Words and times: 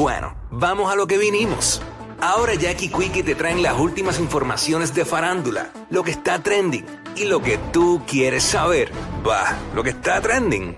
Bueno, 0.00 0.34
vamos 0.50 0.90
a 0.90 0.96
lo 0.96 1.06
que 1.06 1.18
vinimos. 1.18 1.82
Ahora 2.22 2.54
Jackie 2.54 2.88
Quickie 2.88 3.22
te 3.22 3.34
traen 3.34 3.62
las 3.62 3.78
últimas 3.78 4.18
informaciones 4.18 4.94
de 4.94 5.04
farándula, 5.04 5.68
lo 5.90 6.02
que 6.02 6.10
está 6.10 6.42
trending 6.42 6.86
y 7.16 7.24
lo 7.24 7.42
que 7.42 7.58
tú 7.70 8.02
quieres 8.06 8.42
saber. 8.44 8.90
Va, 9.28 9.58
lo 9.74 9.82
que 9.82 9.90
está 9.90 10.22
trending. 10.22 10.74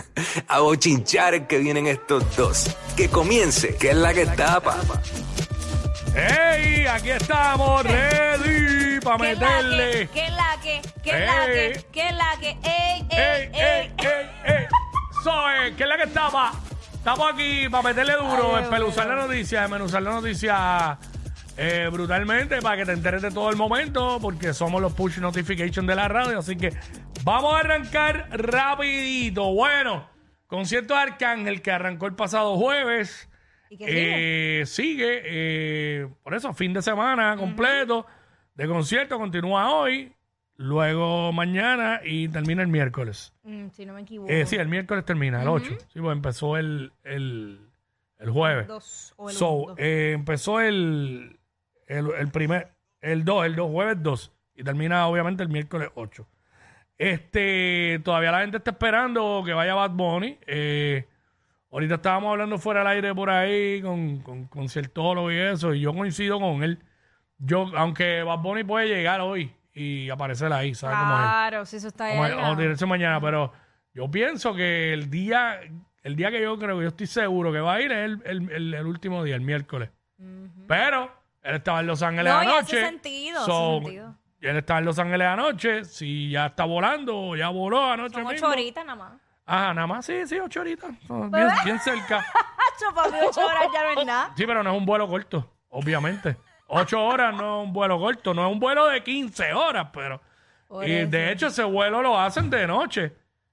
a 0.48 0.60
bochinchar 0.60 1.46
que 1.46 1.58
vienen 1.58 1.86
estos 1.86 2.34
dos. 2.34 2.74
Que 2.96 3.10
comience, 3.10 3.76
que 3.76 3.90
es 3.90 3.96
la 3.96 4.14
que 4.14 4.24
tapa. 4.24 4.78
¡Ey! 6.16 6.86
Aquí 6.86 7.10
estamos, 7.10 7.82
ready 7.84 9.00
para 9.00 9.18
¿Qué 9.18 9.32
es 9.32 9.38
la 9.38 9.48
meterle. 9.48 10.08
que? 10.08 10.08
¿Qué 10.14 10.24
es 10.24 10.32
la 10.32 10.56
que? 10.62 10.80
¿Qué 11.02 11.10
es 11.10 11.26
la 11.26 11.44
Ey. 11.44 11.72
que? 11.74 11.86
¿Qué 11.92 12.08
es 12.08 12.14
la 12.14 12.36
que? 12.40 12.48
¡Ey, 12.48 13.06
¡Ey, 13.10 13.10
ey, 13.10 13.50
ey, 13.52 13.52
ey! 13.52 13.94
ey, 13.98 14.26
ey! 14.46 14.66
Soy, 15.22 15.74
¿qué 15.76 15.82
es 15.82 15.88
la 15.90 15.96
que 15.98 16.04
estaba? 16.04 16.52
Estamos 17.02 17.32
aquí 17.32 17.68
para 17.68 17.82
meterle 17.82 18.12
duro, 18.12 18.54
Ay, 18.54 18.62
espeluzar 18.62 19.08
la 19.08 19.16
noticia, 19.26 19.62
desmenuzar 19.62 20.02
la 20.04 20.12
noticia 20.12 20.98
eh, 21.56 21.88
brutalmente 21.90 22.62
para 22.62 22.76
que 22.76 22.84
te 22.84 22.92
enteres 22.92 23.22
de 23.22 23.32
todo 23.32 23.50
el 23.50 23.56
momento, 23.56 24.20
porque 24.22 24.54
somos 24.54 24.80
los 24.80 24.92
push 24.92 25.18
notification 25.18 25.84
de 25.84 25.96
la 25.96 26.06
radio. 26.06 26.38
Así 26.38 26.54
que 26.56 26.70
vamos 27.24 27.54
a 27.54 27.58
arrancar 27.58 28.28
rapidito. 28.30 29.52
Bueno, 29.52 30.08
concierto 30.46 30.94
de 30.94 31.00
Arcángel 31.00 31.60
que 31.60 31.72
arrancó 31.72 32.06
el 32.06 32.14
pasado 32.14 32.56
jueves. 32.56 33.28
¿Y 33.68 33.78
qué 33.78 33.84
sigue? 33.84 34.60
Eh, 34.60 34.66
sigue, 34.66 35.22
eh, 35.24 36.08
por 36.22 36.34
eso, 36.34 36.52
fin 36.54 36.72
de 36.72 36.82
semana 36.82 37.36
completo 37.36 38.06
de 38.54 38.68
concierto, 38.68 39.18
continúa 39.18 39.72
hoy, 39.72 40.14
luego 40.62 41.32
mañana 41.32 42.00
y 42.04 42.28
termina 42.28 42.62
el 42.62 42.68
miércoles. 42.68 43.34
Mm, 43.42 43.68
si 43.70 43.84
no 43.84 43.94
me 43.94 44.02
equivoco. 44.02 44.30
Eh, 44.32 44.46
sí, 44.46 44.56
el 44.56 44.68
miércoles 44.68 45.04
termina, 45.04 45.42
el 45.42 45.48
8. 45.48 45.76
Sí, 45.92 46.00
pues 46.00 46.12
empezó 46.16 46.56
el, 46.56 46.92
el, 47.02 47.60
el 48.18 48.30
jueves. 48.30 48.68
Dos, 48.68 49.14
o 49.16 49.28
el 49.28 49.36
So, 49.36 49.64
dos. 49.68 49.78
eh, 49.78 50.12
empezó 50.14 50.60
el, 50.60 51.38
el, 51.86 52.08
el 52.18 52.28
primer, 52.28 52.72
el 53.00 53.24
2, 53.24 53.46
el 53.46 53.56
2, 53.56 53.70
jueves 53.70 54.02
2. 54.02 54.32
Y 54.54 54.62
termina 54.64 55.06
obviamente 55.08 55.42
el 55.42 55.48
miércoles 55.48 55.90
8. 55.94 56.26
Este, 56.98 58.00
todavía 58.04 58.30
la 58.30 58.42
gente 58.42 58.58
está 58.58 58.70
esperando 58.70 59.42
que 59.44 59.52
vaya 59.52 59.74
Bad 59.74 59.90
Bunny. 59.90 60.38
Eh, 60.46 61.08
ahorita 61.72 61.96
estábamos 61.96 62.30
hablando 62.30 62.58
fuera 62.58 62.80
del 62.80 62.88
aire 62.88 63.14
por 63.14 63.30
ahí 63.30 63.82
con, 63.82 64.20
con, 64.20 64.46
con 64.46 64.64
y 64.64 65.36
eso, 65.36 65.74
y 65.74 65.80
yo 65.80 65.92
coincido 65.92 66.38
con 66.38 66.62
él. 66.62 66.78
Yo, 67.38 67.66
aunque 67.76 68.22
Bad 68.22 68.38
Bunny 68.38 68.62
puede 68.62 68.86
llegar 68.86 69.20
hoy 69.20 69.52
y 69.74 70.10
aparecer 70.10 70.52
ahí, 70.52 70.74
¿sabes 70.74 70.98
cómo 70.98 71.14
es? 71.14 71.20
Claro, 71.22 71.66
si 71.66 71.76
eso 71.76 71.88
está 71.88 72.04
ahí. 72.06 72.12
Vamos, 72.16 72.26
allá. 72.26 72.36
vamos 72.36 72.54
a 72.54 72.58
tirarse 72.60 72.86
mañana, 72.86 73.20
pero 73.20 73.52
yo 73.94 74.10
pienso 74.10 74.54
que 74.54 74.92
el 74.92 75.08
día, 75.10 75.60
el 76.02 76.16
día 76.16 76.30
que 76.30 76.42
yo 76.42 76.58
creo 76.58 76.76
que 76.76 76.82
yo 76.82 76.88
estoy 76.88 77.06
seguro 77.06 77.52
que 77.52 77.60
va 77.60 77.74
a 77.74 77.80
ir 77.80 77.90
es 77.92 78.04
el, 78.04 78.22
el- 78.24 78.50
el- 78.50 78.74
el 78.74 78.86
último 78.86 79.22
día, 79.24 79.34
el 79.34 79.40
miércoles. 79.42 79.90
Pero 80.68 81.10
él 81.42 81.56
estaba 81.56 81.80
en 81.80 81.86
Los 81.86 82.02
Ángeles 82.02 82.32
No, 82.32 82.42
y 82.42 82.46
hace 82.46 82.52
anoche. 82.58 82.80
sentido, 82.86 83.38
hace 83.40 83.50
so, 83.50 83.80
sentido. 83.82 84.14
Él 84.40 84.56
estaba 84.56 84.78
en 84.80 84.84
Los 84.86 84.98
Ángeles 84.98 85.26
anoche. 85.28 85.84
Si 85.84 86.30
ya 86.30 86.46
está 86.46 86.64
volando 86.64 87.16
o 87.18 87.36
ya 87.36 87.48
voló 87.48 87.84
anoche 87.90 88.14
Son 88.14 88.24
mismo. 88.28 88.46
ocho 88.48 88.52
horitas 88.52 88.84
nada 88.84 88.96
más. 88.96 89.12
Ajá, 89.44 89.74
nada 89.74 89.86
más, 89.86 90.06
sí, 90.06 90.26
sí, 90.26 90.38
ocho 90.38 90.60
horitas. 90.60 90.90
Son 91.06 91.30
Bien, 91.30 91.48
bien 91.64 91.78
cerca. 91.80 92.18
Hacho, 92.18 92.94
para 92.94 93.10
mí 93.10 93.18
ocho 93.28 93.44
horas 93.44 93.64
ya 93.72 93.82
no 93.94 94.00
es 94.00 94.06
nada. 94.06 94.32
Sí, 94.36 94.44
pero 94.46 94.62
no 94.62 94.70
es 94.70 94.76
un 94.78 94.86
vuelo 94.86 95.08
corto, 95.08 95.52
obviamente. 95.68 96.36
Ocho 96.74 97.04
horas 97.04 97.34
no 97.34 97.60
es 97.62 97.66
un 97.66 97.72
vuelo 97.72 97.98
corto, 97.98 98.32
no 98.32 98.46
es 98.46 98.52
un 98.52 98.58
vuelo 98.60 98.86
de 98.88 99.02
15 99.02 99.52
horas, 99.52 99.88
pero... 99.92 100.20
Por 100.68 100.88
Y 100.88 100.92
eso. 100.92 101.10
de 101.10 101.32
hecho 101.32 101.46
ese 101.48 101.64
vuelo 101.64 102.00
lo 102.00 102.18
hacen 102.18 102.48
de 102.48 102.66
noche, 102.66 103.12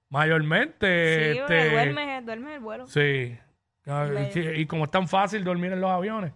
mayormente. 0.10 1.34
Sí, 1.34 1.40
este, 1.40 1.70
duerme, 1.72 2.22
duerme 2.22 2.54
el 2.56 2.60
vuelo. 2.62 2.88
Sí. 2.88 3.38
Ah, 3.86 4.08
sí, 4.32 4.40
Y 4.40 4.66
como 4.66 4.86
es 4.86 4.92
tan 4.92 5.08
fácil 5.08 5.44
dormir 5.44 5.74
en 5.74 5.82
los 5.82 5.92
aviones. 5.92 6.32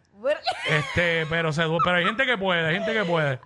Este, 0.69 1.25
pero 1.29 1.51
se 1.51 1.63
pero 1.83 1.97
hay 1.97 2.05
gente 2.05 2.25
que 2.25 2.37
puede, 2.37 2.65
hay 2.65 2.75
gente 2.75 2.93
que 2.93 3.03
puede. 3.03 3.39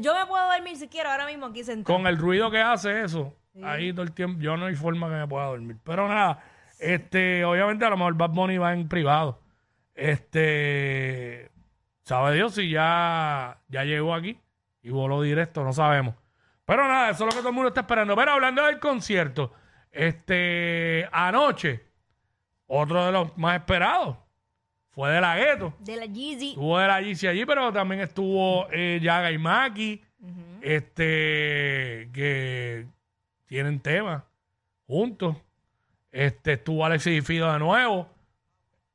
Yo 0.00 0.14
me 0.14 0.26
puedo 0.26 0.52
dormir 0.52 0.76
si 0.76 0.88
quiero 0.88 1.10
ahora 1.10 1.26
mismo 1.26 1.46
aquí 1.46 1.62
sentado. 1.64 1.96
Con 1.96 2.06
el 2.06 2.16
ruido 2.18 2.50
que 2.50 2.58
hace 2.60 3.02
eso, 3.02 3.34
ahí 3.62 3.92
todo 3.92 4.02
el 4.02 4.12
tiempo, 4.12 4.40
yo 4.40 4.56
no 4.56 4.66
hay 4.66 4.74
forma 4.74 5.08
que 5.08 5.14
me 5.14 5.26
pueda 5.28 5.46
dormir. 5.46 5.76
Pero 5.84 6.08
nada, 6.08 6.42
este, 6.78 7.44
obviamente 7.44 7.84
a 7.84 7.90
lo 7.90 7.96
mejor 7.96 8.14
Bad 8.14 8.30
Bunny 8.30 8.58
va 8.58 8.72
en 8.72 8.88
privado. 8.88 9.40
Este, 9.94 11.50
sabe 12.10 12.34
Dios 12.34 12.56
si 12.56 12.68
ya, 12.68 13.56
ya 13.68 13.84
llegó 13.84 14.12
aquí 14.12 14.36
y 14.82 14.90
voló 14.90 15.22
directo, 15.22 15.62
no 15.62 15.72
sabemos. 15.72 16.16
Pero 16.64 16.88
nada, 16.88 17.10
eso 17.10 17.24
es 17.24 17.32
lo 17.32 17.36
que 17.36 17.38
todo 17.38 17.50
el 17.50 17.54
mundo 17.54 17.68
está 17.68 17.82
esperando. 17.82 18.16
Pero 18.16 18.32
hablando 18.32 18.64
del 18.64 18.80
concierto, 18.80 19.52
este, 19.92 21.08
anoche, 21.12 21.84
otro 22.66 23.06
de 23.06 23.12
los 23.12 23.38
más 23.38 23.60
esperados 23.60 24.16
fue 24.88 25.12
de 25.12 25.20
la 25.20 25.36
gueto. 25.36 25.72
De 25.78 25.94
la 25.94 26.06
Yeezy. 26.06 26.48
Estuvo 26.48 26.78
de 26.80 26.88
la 26.88 27.00
GC 27.00 27.28
allí, 27.28 27.46
pero 27.46 27.72
también 27.72 28.00
estuvo 28.00 28.66
eh, 28.72 28.98
Yaga 29.00 29.30
y 29.30 29.38
Maki, 29.38 30.02
este, 30.62 32.10
que 32.12 32.86
tienen 33.46 33.78
temas 33.78 34.24
juntos. 34.88 35.36
Este, 36.10 36.54
estuvo 36.54 36.84
Alexis 36.84 37.18
y 37.18 37.20
Fido 37.20 37.52
de 37.52 37.60
nuevo. 37.60 38.08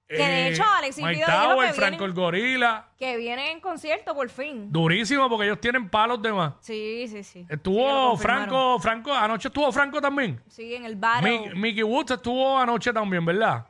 Eh, 0.07 0.17
Que 0.17 0.23
de 0.23 0.47
hecho 0.49 0.63
Alexis 0.63 1.01
y 1.03 1.05
Mike 1.07 1.23
Tower, 1.25 1.67
que 1.67 1.73
Franco 1.73 1.97
vienen- 1.97 2.09
el 2.09 2.13
Gorila. 2.13 2.87
Que 2.97 3.17
viene 3.17 3.51
en 3.51 3.59
concierto 3.59 4.13
por 4.13 4.29
fin. 4.29 4.71
Durísimo 4.71 5.27
porque 5.27 5.45
ellos 5.45 5.59
tienen 5.59 5.89
palos 5.89 6.21
de 6.21 6.31
más. 6.31 6.53
Sí, 6.61 7.07
sí, 7.07 7.23
sí. 7.23 7.23
Sí, 7.23 7.39
que 7.47 7.53
lo 7.53 7.55
Estuvo 7.55 8.09
confirmaron. 8.11 8.43
Franco, 8.45 8.79
Franco, 8.79 9.13
anoche 9.13 9.47
estuvo 9.47 9.71
Franco 9.71 9.99
también. 9.99 10.39
Sí, 10.47 10.75
en 10.75 10.85
el. 10.85 10.95
Mi- 11.23 11.49
Mickey 11.55 11.81
Woods 11.83 12.11
estuvo 12.11 12.55
anoche 12.57 12.93
también, 12.93 13.25
¿verdad? 13.25 13.65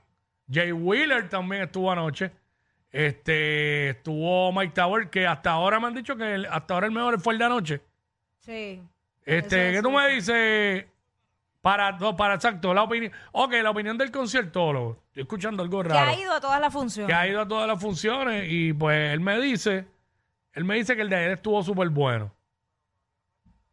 Jay 0.51 0.71
Wheeler 0.73 1.29
también 1.29 1.63
estuvo 1.63 1.89
anoche. 1.89 2.31
Este, 2.91 3.89
estuvo 3.91 4.51
Mike 4.51 4.73
Tower, 4.73 5.09
que 5.09 5.25
hasta 5.27 5.51
ahora 5.51 5.79
me 5.79 5.87
han 5.87 5.93
dicho 5.95 6.15
que 6.15 6.33
el- 6.35 6.45
hasta 6.47 6.73
ahora 6.73 6.87
el 6.87 6.93
mejor 6.93 7.19
fue 7.19 7.33
el 7.33 7.39
de 7.39 7.45
anoche. 7.45 7.81
Sí. 8.39 8.81
Este, 9.25 9.69
Eso 9.69 9.77
¿qué 9.77 9.81
tú 9.81 9.89
sí. 9.89 9.95
me 9.95 10.07
dices? 10.09 10.85
Para, 11.65 11.97
para 12.15 12.35
exacto, 12.35 12.75
la 12.75 12.83
opinión. 12.83 13.11
Ok, 13.31 13.53
la 13.63 13.71
opinión 13.71 13.97
del 13.97 14.11
conciertólogo. 14.11 14.99
Estoy 15.07 15.23
escuchando 15.23 15.63
algo 15.63 15.81
Que 15.81 15.89
raro. 15.89 16.11
ha 16.11 16.13
ido 16.13 16.31
a 16.33 16.39
todas 16.39 16.61
las 16.61 16.71
funciones. 16.71 17.07
que 17.07 17.13
ha 17.19 17.27
ido 17.27 17.41
a 17.41 17.47
todas 17.47 17.67
las 17.67 17.81
funciones 17.81 18.45
y 18.47 18.71
pues 18.71 19.11
él 19.11 19.19
me 19.19 19.39
dice, 19.41 19.87
él 20.53 20.63
me 20.63 20.75
dice 20.75 20.95
que 20.95 21.01
el 21.01 21.09
de 21.09 21.15
ayer 21.15 21.31
estuvo 21.31 21.63
súper 21.63 21.89
bueno. 21.89 22.31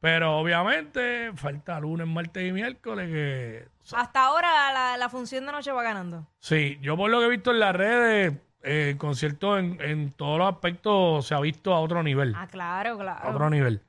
Pero 0.01 0.39
obviamente 0.39 1.33
falta 1.35 1.79
lunes, 1.81 2.07
martes 2.07 2.49
y 2.49 2.51
miércoles 2.53 3.09
que... 3.11 3.69
Hasta 3.95 4.25
ahora 4.25 4.73
la, 4.73 4.97
la 4.97 5.09
función 5.11 5.45
de 5.45 5.53
noche 5.53 5.71
va 5.71 5.83
ganando. 5.83 6.27
Sí, 6.39 6.79
yo 6.81 6.97
por 6.97 7.11
lo 7.11 7.19
que 7.21 7.27
he 7.27 7.29
visto 7.29 7.51
en 7.51 7.61
las 7.61 7.77
redes, 7.77 8.33
eh, 8.63 8.89
el 8.93 8.97
concierto 8.97 9.59
en, 9.59 9.79
en 9.83 10.13
todos 10.13 10.39
los 10.39 10.49
aspectos 10.51 11.27
se 11.27 11.35
ha 11.35 11.41
visto 11.41 11.75
a 11.75 11.81
otro 11.81 12.03
nivel. 12.03 12.35
Ah, 12.35 12.47
claro, 12.51 12.95
A 12.95 12.99
claro. 12.99 13.31
otro 13.33 13.51
nivel. 13.51 13.83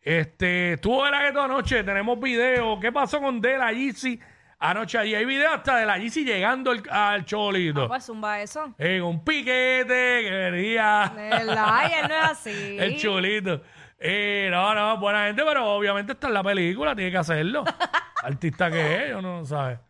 Este, 0.00 0.74
estuvo 0.74 1.04
de 1.04 1.10
la 1.10 1.22
gueto 1.22 1.42
anoche, 1.42 1.82
tenemos 1.84 2.18
video. 2.20 2.78
¿Qué 2.80 2.92
pasó 2.92 3.20
con 3.20 3.40
De 3.40 3.58
La 3.58 3.72
Yeezy 3.72 4.18
anoche 4.58 4.98
allí? 4.98 5.14
Hay 5.14 5.24
video 5.24 5.52
hasta 5.52 5.76
de 5.76 5.86
La 5.86 5.98
Yeezy 5.98 6.24
llegando 6.24 6.70
al, 6.70 6.82
al 6.90 7.24
cholito. 7.24 7.88
Pues 7.88 8.04
zumba 8.04 8.40
eso. 8.40 8.74
En 8.78 9.02
un 9.02 9.24
piquete 9.24 10.20
que 10.22 10.50
venía 10.50 11.12
De 11.14 11.28
verdad, 11.28 11.84
él 11.86 12.08
no 12.08 12.14
es 12.14 12.30
así. 12.30 12.76
el 12.80 12.96
chulito. 12.96 13.62
Eh, 13.98 14.48
no, 14.50 14.74
no, 14.74 14.98
buena 14.98 15.26
gente, 15.26 15.42
pero 15.44 15.74
obviamente 15.74 16.12
está 16.12 16.28
en 16.28 16.34
la 16.34 16.44
película, 16.44 16.94
tiene 16.94 17.10
que 17.10 17.18
hacerlo. 17.18 17.64
Artista 18.22 18.70
que 18.70 19.04
es, 19.04 19.10
yo 19.10 19.20
no 19.20 19.44
sabe. 19.44 19.80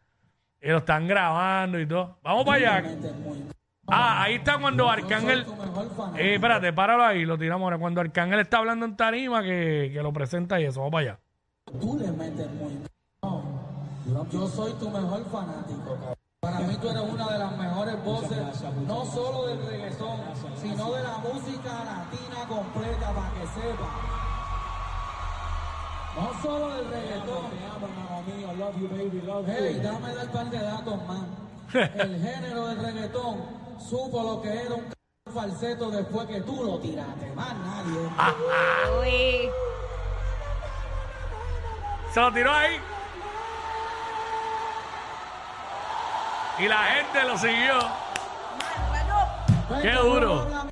Y 0.60 0.68
lo 0.70 0.78
están 0.78 1.06
grabando 1.06 1.78
y 1.78 1.86
todo. 1.86 2.18
Vamos 2.22 2.44
para 2.44 2.78
allá. 2.78 2.96
Ah, 3.90 4.22
ahí 4.22 4.34
está 4.34 4.58
cuando 4.58 4.88
Arcángel. 4.88 5.46
Eh, 6.16 6.34
espérate, 6.34 6.72
páralo 6.72 7.04
ahí, 7.04 7.24
lo 7.24 7.38
tiramos 7.38 7.64
ahora. 7.64 7.78
Cuando 7.78 8.00
Arcángel 8.00 8.40
está 8.40 8.58
hablando 8.58 8.84
en 8.84 8.96
tarima, 8.96 9.42
que, 9.42 9.90
que 9.92 10.02
lo 10.02 10.12
presenta 10.12 10.60
y 10.60 10.64
eso. 10.64 10.80
Vamos 10.80 10.92
para 10.92 11.02
allá. 11.02 11.20
Tú 11.80 11.98
le 11.98 12.12
metes 12.12 12.50
muy 12.52 12.82
no. 13.22 14.26
Yo 14.30 14.46
soy 14.48 14.72
tu 14.74 14.90
mejor 14.90 15.24
fanático, 15.30 15.94
cabrón. 15.94 16.14
Para 16.40 16.60
mí 16.60 16.76
tú 16.80 16.88
eres 16.88 17.02
una 17.02 17.32
de 17.32 17.38
las 17.38 17.58
mejores 17.58 18.04
voces, 18.04 18.38
no 18.86 19.04
solo 19.04 19.46
del 19.48 19.66
reggaetón, 19.66 20.20
sino 20.62 20.92
de 20.92 21.02
la 21.02 21.18
música 21.18 21.84
latina 21.84 22.46
completa, 22.48 23.12
para 23.12 23.30
que 23.32 23.46
sepa. 23.48 23.88
No 26.16 26.42
solo 26.42 26.74
del 26.76 26.88
reggaetón. 26.88 27.68
Hey, 29.46 29.80
dame 29.82 30.14
dar 30.14 30.32
par 30.32 30.50
de 30.50 30.58
datos 30.58 31.06
más. 31.06 31.26
El 31.74 32.22
género 32.22 32.68
del 32.68 32.78
reggaetón 32.78 33.57
supo 33.80 34.22
lo 34.22 34.42
que 34.42 34.62
era 34.62 34.74
un 34.74 34.84
c- 34.88 35.32
falseto 35.32 35.90
después 35.90 36.26
que 36.26 36.40
tú 36.42 36.62
lo 36.64 36.78
tiraste. 36.78 37.32
Más 37.34 37.54
nadie. 37.56 38.10
Uy. 39.00 39.50
Se 42.12 42.20
lo 42.20 42.32
tiró 42.32 42.52
ahí. 42.52 42.80
Y 46.58 46.66
la 46.66 46.78
gente 46.84 47.24
lo 47.24 47.38
siguió. 47.38 47.78
Qué 49.82 49.92
duro. 49.92 50.48
la 50.48 50.66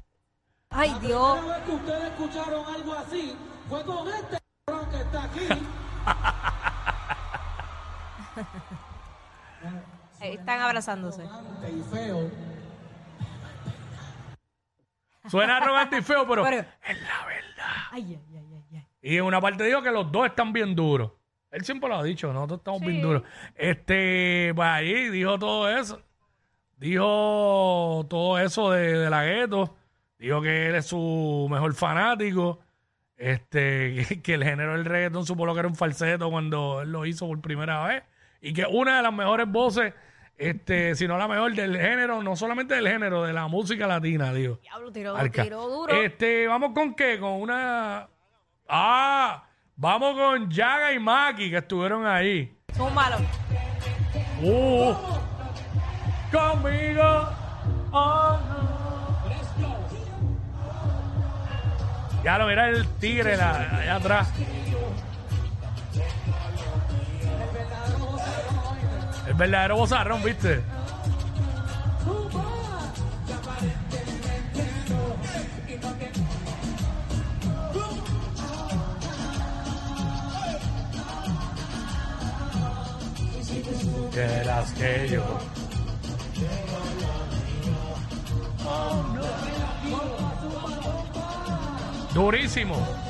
Ay, 0.71 0.91
La 0.91 0.99
Dios. 0.99 1.39
primera 1.39 1.57
vez 1.59 1.65
que 1.67 1.73
ustedes 1.73 2.05
escucharon 2.05 2.75
algo 2.75 2.93
así 2.95 3.37
fue 3.69 3.85
con 3.85 4.09
este 4.09 4.39
cabrón 4.67 4.91
que 4.91 4.97
está 4.97 5.23
aquí. 5.25 5.49
Ahí 10.21 10.35
están 10.39 10.61
abrazándose. 10.61 11.23
y 11.25 11.83
feo. 11.95 12.31
Suena 15.29 15.57
arrogante 15.59 15.99
y 15.99 16.03
feo, 16.03 16.27
pero, 16.29 16.45
Pero- 16.45 16.59
es 16.87 17.03
la 17.03 17.27
verdad. 17.27 17.75
Ay, 17.93 18.05
ay, 18.09 18.21
ay, 18.37 18.45
ay, 18.55 18.77
ay. 18.79 18.87
Y 19.03 19.17
en 19.17 19.25
una 19.25 19.41
parte 19.41 19.65
dijo 19.65 19.83
que 19.83 19.91
los 19.91 20.11
dos 20.11 20.27
están 20.27 20.53
bien 20.53 20.75
duros. 20.75 21.13
Él 21.51 21.65
siempre 21.65 21.89
lo 21.89 21.97
ha 21.97 22.03
dicho, 22.03 22.33
nosotros 22.33 22.59
estamos 22.59 22.81
bien 22.81 23.01
duros. 23.01 23.23
Este, 23.55 24.53
pues 24.55 24.69
ahí 24.69 25.09
dijo 25.11 25.39
todo 25.39 25.69
eso. 25.71 26.03
Dijo 26.77 28.05
todo 28.09 28.39
eso 28.39 28.71
de, 28.71 28.99
de 28.99 29.11
la 29.11 29.25
gueto. 29.25 29.75
Dijo 30.19 30.41
que 30.43 30.69
él 30.69 30.75
es 30.75 30.87
su 30.87 31.47
mejor 31.51 31.73
fanático. 31.75 32.61
Este, 33.17 34.05
que, 34.09 34.23
que 34.23 34.35
el 34.35 34.45
género 34.45 34.73
del 34.73 34.85
reggaetón 34.85 35.25
supo 35.25 35.47
lo 35.47 35.55
que 35.55 35.61
era 35.61 35.69
un 35.69 35.77
falseto 35.77 36.31
cuando 36.31 36.83
él 36.83 36.93
lo 36.93 37.07
hizo 37.07 37.27
por 37.27 37.41
primera 37.41 37.85
vez. 37.87 38.03
Y 38.43 38.53
que 38.53 38.67
una 38.67 38.99
de 38.99 39.03
las 39.03 39.13
mejores 39.15 39.49
voces, 39.49 39.95
este, 40.39 40.95
si 40.95 41.07
no 41.09 41.17
la 41.19 41.27
mejor 41.29 41.55
del 41.55 41.77
género, 41.77 42.23
no 42.23 42.37
solamente 42.37 42.75
del 42.75 42.89
género, 42.89 43.23
de 43.25 43.33
la 43.33 43.47
música 43.49 43.87
latina, 43.87 44.33
digo. 44.33 44.59
Diablo, 44.63 44.93
tiró, 44.93 45.17
Arca. 45.17 45.43
tiró 45.43 45.67
duro. 45.69 45.95
Este, 45.95 46.47
vamos 46.47 46.73
con 46.75 46.95
qué? 46.95 47.19
Con 47.19 47.33
una. 47.41 48.09
Ah, 48.69 49.45
vamos 49.77 50.15
con 50.17 50.51
Yaga 50.51 50.93
y 50.93 50.99
Maki 50.99 51.51
que 51.51 51.59
estuvieron 51.59 52.07
ahí. 52.07 52.55
Zúmbalo. 52.75 53.17
Uh, 54.43 54.95
conmigo. 56.31 57.29
oh, 57.93 58.39
no. 58.49 58.67
Ya 62.25 62.39
lo 62.39 62.47
mira 62.49 62.69
el 62.69 62.87
tigre 62.99 63.37
la- 63.37 63.79
allá 63.79 63.95
atrás. 63.97 64.29
Verdadero 69.37 69.77
bozarrón, 69.77 70.23
¿viste? 70.23 70.63
Quieras 84.13 84.73
que 84.73 85.09
yo. 85.11 85.23
Durísimo. 92.15 93.06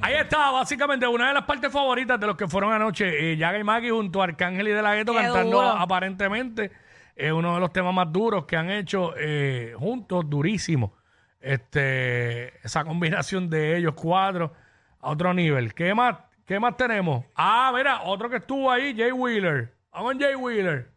Ahí 0.00 0.14
está, 0.14 0.50
básicamente 0.50 1.06
una 1.06 1.28
de 1.28 1.34
las 1.34 1.44
partes 1.44 1.72
favoritas 1.72 2.18
de 2.20 2.26
los 2.26 2.36
que 2.36 2.46
fueron 2.48 2.72
anoche. 2.72 3.32
Eh, 3.32 3.36
Yaga 3.36 3.58
y 3.58 3.64
Maki 3.64 3.90
junto 3.90 4.20
a 4.20 4.24
Arcángel 4.24 4.68
y 4.68 4.72
De 4.72 4.82
La 4.82 4.92
Qué 4.92 5.04
cantando 5.04 5.56
duro. 5.56 5.68
aparentemente 5.68 6.70
eh, 7.16 7.32
uno 7.32 7.54
de 7.54 7.60
los 7.60 7.72
temas 7.72 7.94
más 7.94 8.12
duros 8.12 8.44
que 8.44 8.56
han 8.56 8.70
hecho 8.70 9.14
eh, 9.16 9.74
juntos, 9.78 10.28
durísimo. 10.28 10.94
Este, 11.40 12.56
esa 12.64 12.84
combinación 12.84 13.50
de 13.50 13.76
ellos 13.76 13.94
cuatro 13.94 14.52
a 15.00 15.10
otro 15.10 15.34
nivel. 15.34 15.74
¿Qué 15.74 15.94
más, 15.94 16.16
qué 16.46 16.58
más 16.58 16.76
tenemos? 16.76 17.24
Ah, 17.36 17.70
mira, 17.74 18.02
otro 18.02 18.30
que 18.30 18.36
estuvo 18.36 18.70
ahí, 18.70 18.94
Jay 18.96 19.12
Wheeler. 19.12 19.74
Vamos 19.92 20.16
Jay 20.18 20.34
Wheeler. 20.34 20.93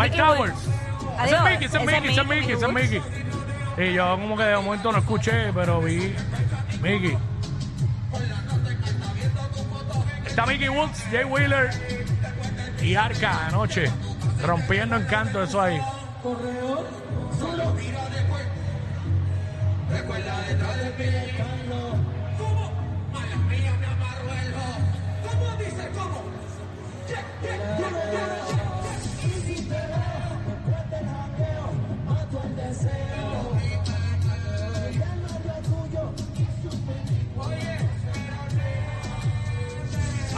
Mike 0.00 0.16
Towers. 0.16 0.54
Ese 1.22 1.34
es 1.34 1.42
Mickey, 1.42 1.66
ese 1.66 1.76
es 1.76 1.84
Mickey, 1.84 2.10
ese 2.10 2.20
es 2.20 2.26
Mickey, 2.26 2.52
ese 2.52 2.66
es 2.66 2.72
Mickey. 2.72 3.02
Y 3.76 3.92
yo 3.92 4.18
como 4.18 4.34
que 4.34 4.44
de 4.44 4.56
momento 4.56 4.92
no 4.92 4.98
escuché, 4.98 5.52
pero 5.52 5.80
vi 5.82 6.14
Mickey. 6.80 7.18
Está 10.40 10.52
Mickey 10.52 10.70
Woods, 10.70 11.04
Jay 11.10 11.24
Wheeler 11.24 11.68
y 12.80 12.94
Arca 12.94 13.48
anoche. 13.48 13.90
Rompiendo 14.42 14.96
encanto 14.96 15.42
eso 15.42 15.60
ahí. 15.60 15.78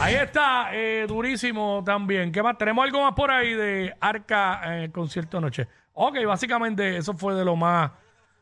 Ahí 0.03 0.15
está, 0.15 0.69
eh, 0.73 1.05
durísimo 1.07 1.81
también. 1.85 2.31
¿Qué 2.31 2.41
más? 2.43 2.57
¿Tenemos 2.57 2.83
algo 2.83 3.01
más 3.03 3.13
por 3.13 3.31
ahí 3.31 3.53
de 3.53 3.95
Arca 3.99 4.61
en 4.65 4.73
el 4.83 4.91
concierto 4.91 5.37
anoche? 5.37 5.67
Ok, 5.93 6.17
básicamente 6.25 6.97
eso 6.97 7.13
fue 7.13 7.33
de 7.35 7.45
lo 7.45 7.55
más... 7.55 7.91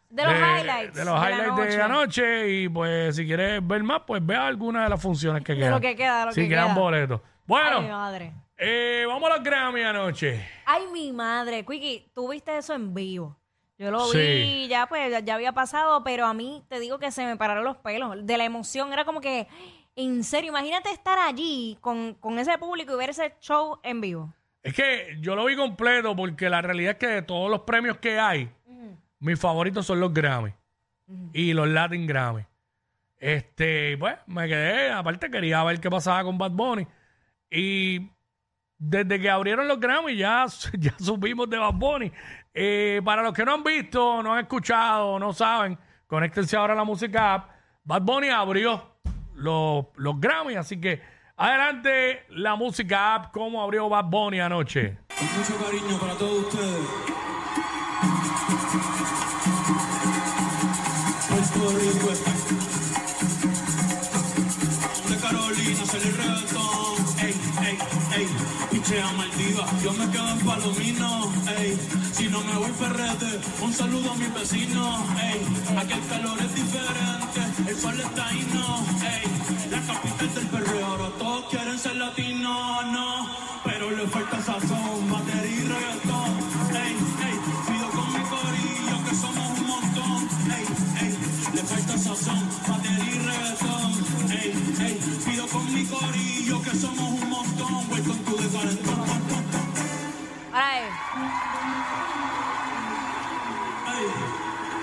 De 0.10 0.24
los 0.26 0.34
highlights. 0.34 0.94
De 0.96 1.06
los 1.06 1.20
la 1.20 1.30
highlights 1.32 1.56
de, 1.56 1.64
noche. 1.66 1.82
anoche. 1.82 2.50
Y 2.50 2.70
pues 2.70 3.16
si 3.16 3.26
quieres 3.26 3.66
ver 3.66 3.82
más, 3.84 4.02
pues 4.06 4.26
ve 4.26 4.36
alguna 4.36 4.84
de 4.84 4.90
las 4.90 5.02
funciones 5.02 5.44
que 5.44 5.54
De 5.54 5.60
quedan. 5.60 5.72
lo 5.72 5.80
que 5.80 5.96
queda, 5.96 6.20
de 6.22 6.26
lo 6.26 6.32
si 6.34 6.42
que 6.42 6.50
quedan 6.50 6.74
queda. 6.74 6.80
boletos. 6.82 7.22
Bueno, 7.46 7.78
Ay, 7.78 7.84
mi 7.86 7.90
madre. 7.92 8.34
eh, 8.58 9.06
vamos 9.08 9.30
a 9.30 9.36
los 9.36 9.44
Grammy 9.44 9.82
anoche. 9.84 10.46
Ay, 10.66 10.84
mi 10.92 11.14
madre. 11.14 11.66
Quickie, 11.66 12.10
tú 12.14 12.30
viste 12.30 12.58
eso 12.58 12.74
en 12.74 12.94
vivo. 12.94 13.38
Yo 13.78 13.90
lo 13.90 14.06
Sí. 14.08 14.18
vi, 14.20 14.68
ya 14.68 14.86
pues, 14.88 15.10
ya- 15.12 15.22
ya 15.22 15.36
había 15.36 15.54
pasado, 15.54 16.04
pero 16.04 16.26
a 16.26 16.34
mí 16.34 16.62
te 16.68 16.80
digo 16.80 17.00
que 17.00 17.10
se 17.12 17.26
me 17.26 17.38
pararon 17.38 17.64
los 17.64 17.78
pelos. 17.78 18.14
De 18.26 18.38
la 18.38 18.44
emoción, 18.44 18.92
era 18.92 19.06
como 19.06 19.22
que, 19.22 19.48
en 19.96 20.24
serio, 20.24 20.52
imagínate 20.52 20.90
estar 20.92 21.20
allí 21.20 21.78
con, 21.82 22.16
con 22.16 22.40
ese 22.40 22.58
público 22.58 22.94
y 22.94 22.98
ver 22.98 23.10
ese 23.10 23.34
show 23.40 23.80
en 23.84 24.02
vivo. 24.02 24.34
Es 24.64 24.74
que 24.74 25.18
yo 25.20 25.36
lo 25.36 25.46
vi 25.46 25.56
completo 25.56 26.16
porque 26.16 26.50
la 26.50 26.62
realidad 26.62 26.92
es 26.92 26.98
que 26.98 27.08
de 27.08 27.22
todos 27.24 27.50
los 27.50 27.62
premios 27.62 27.98
que 27.98 28.20
hay, 28.20 28.52
mis 29.20 29.40
favoritos 29.40 29.86
son 29.86 30.00
los 30.00 30.14
Grammy 30.14 30.54
y 31.34 31.54
los 31.54 31.68
Latin 31.68 32.06
Grammy. 32.08 32.44
Este, 33.18 33.98
pues, 33.98 34.16
me 34.28 34.48
quedé, 34.48 34.92
aparte 34.92 35.30
quería 35.30 35.64
ver 35.64 35.80
qué 35.80 35.90
pasaba 35.90 36.24
con 36.24 36.38
Bad 36.38 36.52
Bunny. 36.52 36.88
Y 37.50 38.10
desde 38.78 39.20
que 39.20 39.30
abrieron 39.30 39.68
los 39.68 39.80
Grammy 39.80 40.16
ya, 40.16 40.46
ya 40.78 40.96
supimos 41.00 41.50
de 41.50 41.58
Bad 41.58 41.74
Bunny. 41.74 42.12
Eh, 42.54 43.02
para 43.04 43.22
los 43.24 43.34
que 43.34 43.46
no 43.46 43.54
han 43.54 43.64
visto, 43.64 44.22
no 44.24 44.34
han 44.34 44.42
escuchado, 44.42 45.20
no 45.20 45.34
saben, 45.34 45.78
conéctense 46.08 46.58
ahora 46.58 46.74
a 46.74 46.78
la 46.78 46.84
música 46.84 47.34
app. 47.36 47.52
Bad 47.84 48.02
Bunny 48.02 48.30
abrió 48.30 48.96
los, 49.36 49.86
los 49.96 50.20
Grammy, 50.20 50.56
así 50.56 50.80
que 50.80 51.02
adelante 51.38 52.26
la 52.30 52.56
música 52.56 53.16
app, 53.16 53.32
cómo 53.32 53.62
abrió 53.62 53.90
Bad 53.90 54.06
Bunny 54.06 54.40
anoche. 54.40 54.98
Mucho 55.38 55.64
cariño 55.64 56.00
para 56.00 56.14
todos 56.16 56.46
ustedes. 56.46 57.22
De 65.10 65.18
Carolina 65.18 65.86
sale 65.86 66.04
el 66.04 66.18
reggaetón. 66.18 66.96
Ey, 67.22 67.36
ey, 67.66 67.78
ey. 68.18 68.28
Pichea 68.72 69.12
mal 69.14 69.28
activa. 69.30 69.66
Yo 69.84 69.94
me 69.94 70.10
quedo 70.12 70.30
en 70.30 70.40
Palomino, 70.40 71.32
ey. 71.58 71.78
Si 72.14 72.28
no 72.28 72.42
me 72.42 72.54
voy 72.54 72.72
ferrete, 72.72 73.40
un 73.62 73.74
saludo 73.74 74.12
a 74.12 74.16
mis 74.16 74.34
vecinos, 74.34 75.02
ey. 75.24 75.42
Aquí 75.78 75.94
el 75.94 76.08
calor 76.08 76.38
es 76.40 76.56
diferente, 76.56 77.70
el 77.70 77.76
sol 77.76 78.00
está 78.00 78.28
ahí, 78.28 78.48
no, 78.54 78.61
quieren 81.52 81.78
ser 81.78 81.96
latinos, 81.98 82.86
no. 82.86 83.28
Pero 83.64 83.92
le 83.92 84.08
falta 84.08 84.38
sazón, 84.42 85.12
batería 85.12 85.52
y 85.52 85.68
reggaetón, 85.68 86.32
ey, 86.84 86.94
ey. 87.28 87.38
Pido 87.68 87.88
con 87.92 88.08
mi 88.14 88.24
corillo 88.34 88.96
que 89.06 89.16
somos 89.16 89.60
un 89.60 89.68
montón, 89.68 90.30
ey, 90.58 90.66
ey. 91.04 91.18
Le 91.54 91.62
falta 91.62 91.98
sazón, 91.98 92.50
batería 92.68 93.16
y 93.16 93.20
reggaetón, 93.28 93.92
ey, 94.32 94.50
ey. 94.86 94.94
Pido 95.26 95.48
con 95.48 95.74
mi 95.74 95.86
corillo 95.86 96.62
que 96.64 96.72
somos 96.72 97.22
un 97.22 97.30
montón, 97.30 97.92
welcome 97.92 98.24
to 98.26 98.36
the 98.38 98.58
calentón, 98.58 99.02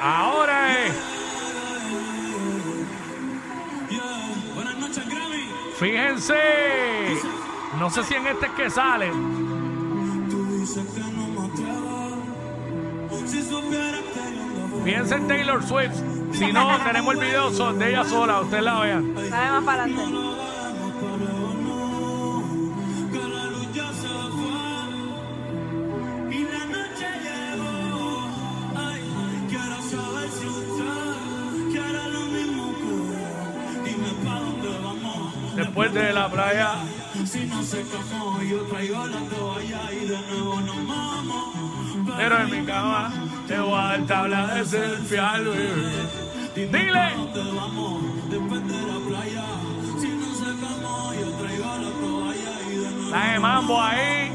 Ahora 0.01 0.87
es. 0.87 1.08
Fíjense. 5.79 6.35
No 7.79 7.89
sé 7.91 8.03
si 8.03 8.15
en 8.15 8.27
este 8.27 8.47
es 8.47 8.53
que 8.53 8.71
sale. 8.71 9.13
Fíjense 14.85 15.15
en 15.15 15.29
Taylor 15.29 15.63
Swift. 15.63 15.95
Si 16.33 16.53
no, 16.53 16.79
tenemos 16.85 17.15
el 17.15 17.21
video 17.21 17.51
de 17.75 17.91
ella 17.91 18.05
sola. 18.05 18.41
Ustedes 18.41 18.65
la 18.65 18.81
vean. 18.81 19.15
Sale 19.29 19.51
más 19.51 19.65
para 19.65 19.83
adelante. 19.85 20.28
Después 35.57 35.93
de 35.93 36.13
la 36.13 36.29
playa. 36.29 36.75
Si 37.25 37.45
no 37.47 37.63
se 37.63 37.83
cajó, 37.83 38.41
yo 38.43 38.63
traigo 38.63 39.07
la 39.07 39.19
toalla 39.19 39.93
y 39.93 40.07
de 40.07 40.19
nuevo 40.31 40.61
nos 40.61 40.89
vamos. 40.89 42.17
Pero 42.17 42.39
en 42.39 42.51
mi 42.51 42.67
cama 42.67 43.13
te 43.47 43.59
voy 43.59 43.79
a 43.79 43.83
dar 43.83 44.07
tabla 44.07 44.47
de 44.55 44.65
selfie 44.65 45.19
al. 45.19 45.45
Dile. 46.55 47.15
¿Dónde 47.17 47.53
vamos? 47.53 48.03
Después 48.31 48.69
de 48.69 48.75
la 48.75 48.99
playa. 49.09 49.45
Si 50.01 50.09
no 50.09 50.35
se 50.35 50.61
cajó, 50.61 51.15
yo 51.15 51.31
traigo 51.33 51.77
la 51.77 51.91
toalla 52.01 52.53
y 52.71 52.77
de 52.77 52.91
nuevo. 52.91 53.41
Mambo 53.41 53.83
ahí. 53.83 54.33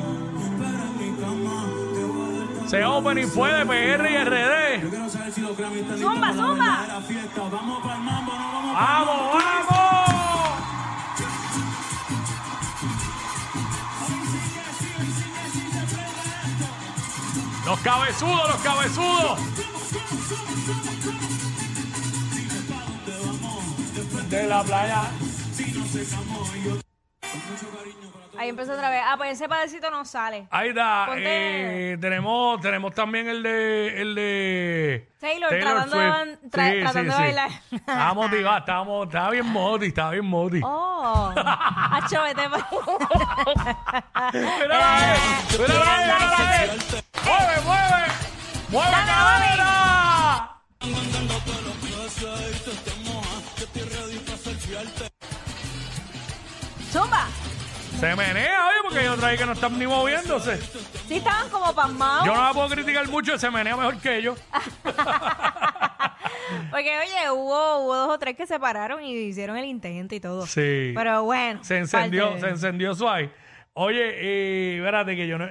Se 2.74 2.84
open 2.84 3.18
y 3.20 3.24
fue 3.26 3.54
de 3.54 3.66
PR 3.66 4.10
y 4.10 4.18
RD. 4.18 4.82
Yo 4.82 4.90
quiero 4.90 5.10
saber 5.10 5.32
si 5.32 5.42
los 5.42 5.56
Grammy 5.56 5.80
están 5.82 5.96
listos 5.96 6.12
Zumba, 6.12 6.34
zumba. 6.34 6.86
Vamos 7.54 7.84
vamos 8.74 9.93
Los 17.66 17.80
cabezudos, 17.80 18.50
los 18.50 18.62
cabezudos. 18.62 19.40
De 24.30 24.48
la 24.48 24.64
playa. 24.64 25.04
Ahí 28.38 28.50
empezó 28.50 28.74
otra 28.74 28.90
vez. 28.90 29.02
Ah, 29.06 29.14
pues 29.16 29.32
ese 29.34 29.48
padecito 29.48 29.90
no 29.92 30.04
sale. 30.06 30.48
Ahí 30.50 30.70
está. 30.70 31.06
Ponte- 31.08 31.24
eh, 31.94 31.98
tenemos, 32.02 32.60
tenemos 32.62 32.94
también 32.94 33.28
el 33.30 33.44
de, 33.44 34.02
el 34.02 34.16
de 34.16 35.08
Taylor, 35.20 35.50
tratando 35.50 35.98
de 35.98 36.10
ban- 36.10 36.40
tra- 36.50 36.82
tratando 36.82 37.14
de 37.14 37.20
bailar. 37.20 37.52
Estaba 37.72 38.14
motivado, 38.14 38.58
estaba, 38.58 38.84
mo- 38.84 39.04
estaba 39.04 39.30
bien 39.30 39.46
moti, 39.46 39.86
estaba 39.86 40.12
bien 40.12 40.26
moti. 40.26 40.60
Oh. 40.64 41.32
Acho, 41.92 42.22
vete 42.24 42.50
pa- 42.50 42.68
Mira 44.34 44.98
ahí, 44.98 45.20
mira 45.60 45.96
ahí, 45.96 46.06
mira 46.06 46.50
ahí. 46.50 47.03
Zumba. 57.14 57.28
Se 58.00 58.16
menea, 58.16 58.68
oye, 58.68 58.78
porque 58.84 59.00
hay 59.00 59.08
otra 59.08 59.28
ahí 59.30 59.38
que 59.38 59.46
no 59.46 59.52
están 59.54 59.78
ni 59.78 59.86
moviéndose. 59.86 60.58
Sí, 61.08 61.18
estaban 61.18 61.50
como 61.50 61.74
pasmados. 61.74 62.26
Yo 62.26 62.34
no 62.34 62.42
la 62.44 62.52
puedo 62.54 62.68
criticar 62.70 63.08
mucho, 63.08 63.38
se 63.38 63.50
menea 63.52 63.78
mejor 63.78 63.98
que 63.98 64.18
ellos. 64.18 64.38
Porque, 66.70 66.98
oye, 66.98 67.32
hubo, 67.32 67.78
hubo 67.86 67.96
dos 67.96 68.10
o 68.10 68.20
tres 68.20 68.36
que 68.36 68.46
se 68.46 68.60
pararon 68.60 69.04
y 69.04 69.14
hicieron 69.14 69.58
el 69.58 69.66
intento 69.66 70.16
y 70.16 70.20
todo. 70.20 70.46
Sí. 70.46 70.92
Pero 70.96 71.24
bueno. 71.24 71.64
Se 71.64 71.78
encendió, 71.78 72.26
parte 72.26 72.40
se 72.42 72.46
de- 72.48 72.52
encendió 72.52 72.96
su 72.96 73.08
ahí. 73.08 73.32
Oye, 73.74 74.02
eh, 74.02 74.78
espérate 74.78 75.16
que 75.16 75.28
yo 75.28 75.38
no, 75.38 75.48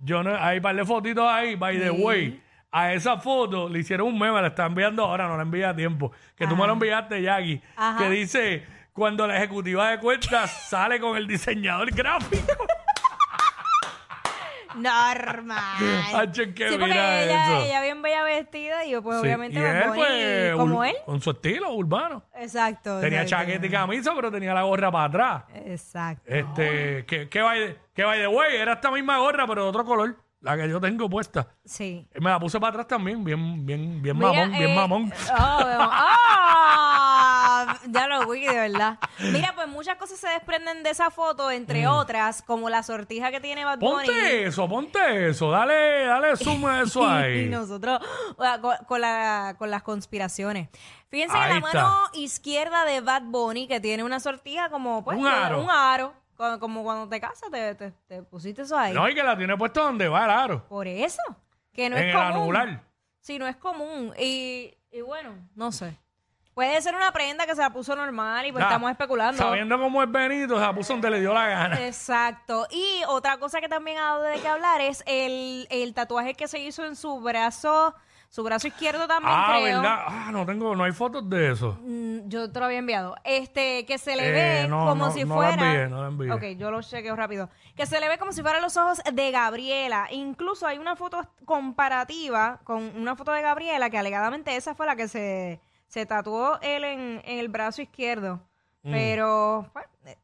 yo 0.00 0.22
no, 0.22 0.34
hay 0.36 0.58
un 0.58 0.62
par 0.62 0.74
de 0.76 0.84
fotitos 0.84 1.26
ahí, 1.28 1.56
by 1.56 1.78
the 1.78 1.90
way. 1.90 2.42
A 2.72 2.92
esa 2.92 3.18
foto 3.18 3.68
le 3.68 3.80
hicieron 3.80 4.08
un 4.08 4.18
meme, 4.18 4.40
la 4.40 4.48
está 4.48 4.66
enviando 4.66 5.04
ahora, 5.04 5.26
no 5.28 5.36
la 5.36 5.42
envía 5.42 5.70
a 5.70 5.76
tiempo. 5.76 6.12
Que 6.36 6.46
tú 6.46 6.56
me 6.56 6.66
lo 6.66 6.72
enviaste, 6.74 7.20
Jackie. 7.22 7.60
Ajá. 7.76 7.98
Que 7.98 8.10
dice, 8.10 8.64
cuando 8.92 9.26
la 9.26 9.36
ejecutiva 9.36 9.90
de 9.90 9.98
cuentas 9.98 10.50
sale 10.68 11.00
con 11.00 11.16
el 11.16 11.26
diseñador 11.26 11.90
gráfico. 11.92 12.54
Normal. 14.76 15.58
Hacho, 16.14 16.42
que 16.54 16.68
sí, 16.68 16.76
porque 16.78 16.84
mira 16.86 17.22
ella, 17.24 17.42
eso. 17.58 17.66
ella 17.66 17.82
bien 17.82 18.02
bella 18.02 18.22
vestida 18.22 18.84
y 18.84 18.92
yo, 18.92 19.02
pues 19.02 19.16
Sí, 19.16 19.22
obviamente 19.26 19.58
y 19.58 19.62
Bad 19.62 19.76
él, 19.76 19.82
pues, 19.94 20.52
como 20.54 20.82
ur- 20.84 20.88
él. 20.88 20.96
Con 21.04 21.20
su 21.20 21.30
estilo 21.32 21.72
urbano. 21.74 22.22
Exacto. 22.36 23.00
Tenía 23.00 23.22
exacto. 23.22 23.46
chaqueta 23.46 23.66
y 23.66 23.70
camisa, 23.70 24.12
pero 24.14 24.30
tenía 24.30 24.54
la 24.54 24.62
gorra 24.62 24.92
para 24.92 25.04
atrás. 25.06 25.44
Exacto. 25.66 26.22
Este, 26.24 27.04
que, 27.04 27.28
que, 27.28 27.42
by, 27.42 27.78
que 27.92 28.04
by 28.04 28.18
the 28.20 28.28
way, 28.28 28.56
era 28.56 28.74
esta 28.74 28.92
misma 28.92 29.18
gorra, 29.18 29.44
pero 29.48 29.64
de 29.64 29.68
otro 29.70 29.84
color. 29.84 30.16
La 30.40 30.56
que 30.56 30.70
yo 30.70 30.80
tengo 30.80 31.10
puesta. 31.10 31.48
Sí. 31.66 32.08
Me 32.18 32.30
la 32.30 32.40
puse 32.40 32.58
para 32.58 32.70
atrás 32.70 32.86
también, 32.86 33.22
bien, 33.22 33.66
bien, 33.66 34.00
bien 34.00 34.16
Mira, 34.16 34.28
mamón, 34.32 34.50
bien 34.52 34.70
eh, 34.70 34.74
mamón. 34.74 35.12
oh, 35.12 35.34
ah, 35.36 36.39
ya 37.88 38.06
lo 38.08 38.26
vi, 38.28 38.44
de 38.46 38.54
verdad. 38.54 38.98
Mira, 39.18 39.52
pues 39.54 39.68
muchas 39.68 39.96
cosas 39.96 40.18
se 40.18 40.28
desprenden 40.28 40.82
de 40.82 40.90
esa 40.90 41.10
foto, 41.10 41.50
entre 41.50 41.86
otras, 41.86 42.42
como 42.42 42.68
la 42.70 42.82
sortija 42.82 43.30
que 43.30 43.40
tiene 43.40 43.64
Bad 43.64 43.78
Bunny. 43.78 44.04
Mm. 44.04 44.06
Ponte 44.06 44.44
eso, 44.46 44.68
ponte 44.68 45.28
eso, 45.28 45.50
dale, 45.50 46.04
dale 46.04 46.36
zoom 46.36 46.66
a 46.66 46.80
eso 46.82 47.02
Y 47.02 47.04
ahí. 47.10 47.48
nosotros 47.48 48.00
o 48.36 48.42
sea, 48.42 48.60
con, 48.60 48.76
con 48.86 49.00
la- 49.00 49.54
con 49.58 49.70
las 49.70 49.82
conspiraciones. 49.82 50.68
Fíjense 51.08 51.34
que 51.36 51.42
Ahí 51.42 51.54
la 51.54 51.60
mano 51.60 51.96
izquierda 52.14 52.84
de 52.84 53.00
Bad 53.00 53.22
Bunny, 53.24 53.66
que 53.66 53.80
tiene 53.80 54.04
una 54.04 54.20
sortija 54.20 54.68
como 54.70 55.02
pues, 55.04 55.18
Un 55.18 55.26
aro. 55.26 55.62
un 55.62 55.70
aro, 55.70 56.12
co- 56.36 56.60
como 56.60 56.84
cuando 56.84 57.08
te 57.08 57.20
casas, 57.20 57.50
te, 57.50 57.74
te- 57.74 57.90
te 58.06 58.22
pusiste 58.22 58.62
eso 58.62 58.78
ahí. 58.78 58.92
No, 58.94 59.08
y 59.08 59.14
que 59.14 59.22
la 59.22 59.36
tiene 59.36 59.56
puesto 59.56 59.82
donde 59.82 60.06
va 60.08 60.24
el 60.24 60.30
aro. 60.30 60.64
Por 60.68 60.86
eso, 60.86 61.20
que 61.72 61.90
no 61.90 61.96
en 61.96 62.02
es 62.08 62.14
el 62.14 62.20
común. 62.20 62.42
anular. 62.56 62.82
Sí, 63.20 63.38
no 63.38 63.46
es 63.48 63.56
común. 63.56 64.14
Y, 64.18 64.72
y 64.92 65.00
bueno, 65.00 65.30
no 65.56 65.72
sé. 65.72 65.96
Puede 66.54 66.82
ser 66.82 66.94
una 66.94 67.12
prenda 67.12 67.46
que 67.46 67.54
se 67.54 67.60
la 67.62 67.70
puso 67.70 67.94
normal 67.96 68.44
y 68.46 68.52
pues 68.52 68.62
Ya, 68.62 68.68
estamos 68.68 68.90
especulando. 68.90 69.42
Sabiendo 69.42 69.78
cómo 69.78 70.02
es 70.02 70.10
Benito, 70.10 70.56
se 70.56 70.60
la 70.60 70.74
puso 70.74 70.92
donde 70.92 71.10
le 71.10 71.20
dio 71.20 71.32
la 71.32 71.46
gana. 71.46 71.86
Exacto. 71.86 72.66
Y 72.70 73.02
otra 73.08 73.38
cosa 73.38 73.60
que 73.60 73.68
también 73.68 73.98
ha 73.98 74.02
dado 74.08 74.22
de 74.24 74.40
qué 74.40 74.48
hablar 74.48 74.80
es 74.80 75.02
el, 75.06 75.66
el 75.70 75.94
tatuaje 75.94 76.34
que 76.34 76.48
se 76.48 76.58
hizo 76.58 76.84
en 76.84 76.96
su 76.96 77.20
brazo, 77.20 77.94
su 78.28 78.42
brazo 78.42 78.66
izquierdo 78.66 79.06
también, 79.08 79.32
ah, 79.34 79.46
creo. 79.60 79.80
verdad. 79.80 79.98
Ah, 80.06 80.28
no 80.32 80.44
tengo, 80.44 80.74
no 80.76 80.84
hay 80.84 80.92
fotos 80.92 81.30
de 81.30 81.52
eso. 81.52 81.78
Mm, 81.82 82.28
Yo 82.28 82.50
te 82.50 82.58
lo 82.58 82.66
había 82.66 82.78
enviado. 82.78 83.14
Este, 83.24 83.86
que 83.86 83.96
se 83.96 84.14
le 84.16 84.28
Eh, 84.28 84.32
ve 84.62 84.68
no, 84.68 84.86
como 84.86 85.06
no, 85.06 85.10
si 85.12 85.24
no 85.24 85.40
la 85.40 85.48
fuera. 85.52 85.66
envié, 85.72 85.88
no 85.88 86.02
la 86.02 86.08
envié. 86.08 86.32
Ok, 86.32 86.42
yo 86.58 86.70
lo 86.72 86.82
chequeo 86.82 87.14
rápido. 87.16 87.48
Que 87.76 87.86
se 87.86 88.00
le 88.00 88.08
ve 88.08 88.18
como 88.18 88.32
si 88.32 88.42
fueran 88.42 88.60
los 88.60 88.76
ojos 88.76 89.00
de 89.10 89.30
Gabriela. 89.30 90.08
Incluso 90.10 90.66
hay 90.66 90.78
una 90.78 90.94
foto 90.96 91.26
comparativa 91.44 92.60
con 92.64 92.82
una 92.96 93.16
foto 93.16 93.32
de 93.32 93.40
Gabriela 93.42 93.88
que 93.88 93.98
alegadamente 93.98 94.54
esa 94.56 94.74
fue 94.74 94.86
la 94.86 94.96
que 94.96 95.08
se, 95.08 95.60
se 95.90 96.06
tatuó 96.06 96.58
él 96.62 96.84
en, 96.84 97.20
en 97.24 97.38
el 97.40 97.48
brazo 97.48 97.82
izquierdo. 97.82 98.40
Mm. 98.82 98.92
Pero, 98.92 99.70
pues, 99.72 99.84
eh, 100.06 100.16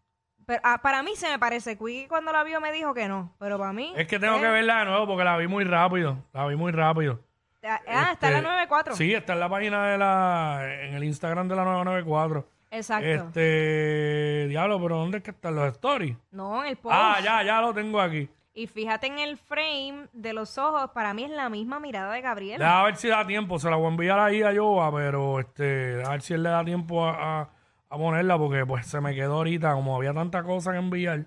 pero, 0.47 0.61
ah, 0.65 0.81
para 0.81 1.03
mí 1.03 1.15
se 1.17 1.29
me 1.29 1.39
parece. 1.39 1.77
Quickie 1.77 2.07
cuando 2.09 2.33
la 2.33 2.45
vio 2.45 2.61
me 2.61 2.73
dijo 2.73 2.95
que 2.95 3.09
no. 3.09 3.35
Pero 3.39 3.59
para 3.59 3.73
mí. 3.73 3.93
Es 3.97 4.07
que 4.07 4.19
tengo 4.19 4.37
eh, 4.37 4.41
que 4.41 4.49
verla 4.49 4.79
de 4.79 4.85
nuevo 4.87 5.07
porque 5.07 5.25
la 5.25 5.37
vi 5.37 5.49
muy 5.49 5.65
rápido. 5.65 6.19
La 6.33 6.47
vi 6.47 6.57
muy 6.57 6.73
rápido. 6.73 7.21
Ah, 7.65 8.11
está 8.13 8.29
en 8.29 8.35
la 8.35 8.39
Este, 8.39 8.43
94. 8.43 8.95
Sí, 8.95 9.13
está 9.13 9.33
en 9.33 9.41
la 9.41 9.49
página 9.49 9.89
de 9.89 9.99
la. 9.99 10.61
En 10.83 10.95
el 10.95 11.03
Instagram 11.03 11.49
de 11.49 11.57
la 11.57 11.65
994. 11.65 12.49
Exacto. 12.71 13.07
Este. 13.07 14.47
Diablo, 14.49 14.81
pero 14.81 14.99
¿dónde 14.99 15.19
es 15.19 15.25
que 15.25 15.33
están 15.33 15.57
los 15.57 15.67
stories? 15.73 16.17
No, 16.31 16.63
en 16.63 16.71
el 16.71 16.77
post. 16.77 16.95
Ah, 16.97 17.19
ya, 17.23 17.43
ya 17.43 17.61
lo 17.61 17.75
tengo 17.75 18.01
aquí. 18.01 18.29
Y 18.59 18.69
fíjate 18.69 19.07
en 19.07 19.19
el 19.19 19.37
frame 19.37 20.09
de 20.15 20.33
los 20.33 20.57
ojos, 20.57 20.91
para 20.93 21.13
mí 21.13 21.25
es 21.25 21.31
la 21.31 21.51
misma 21.51 21.79
mirada 21.79 22.11
de 22.15 22.23
Gabriel. 22.23 22.59
Deja 22.59 22.83
ver 22.85 22.97
si 22.97 23.09
da 23.09 23.27
tiempo. 23.27 23.59
Se 23.59 23.69
la 23.69 23.77
voy 23.77 23.85
a 23.85 23.89
enviar 23.91 24.19
ahí 24.19 24.43
a 24.43 24.51
Yoba, 24.51 24.91
pero 24.95 25.41
este. 25.41 26.03
A 26.03 26.09
ver 26.13 26.23
si 26.23 26.33
él 26.33 26.43
le 26.43 26.49
da 26.49 26.65
tiempo 26.65 27.05
a, 27.05 27.41
a- 27.43 27.51
a 27.91 27.99
ponerla 27.99 28.39
porque 28.39 28.65
pues 28.65 28.87
se 28.87 28.99
me 29.03 29.15
quedó 29.15 29.35
ahorita. 29.35 29.75
Como 29.75 29.95
había 29.95 30.15
tanta 30.15 30.43
cosa 30.43 30.73
que 30.73 30.79
enviar. 30.79 31.27